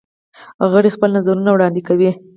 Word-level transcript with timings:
غړي 0.71 0.89
خپل 0.95 1.09
نظرونه 1.17 1.49
وړاندې 1.51 1.81
کوي. 1.87 2.11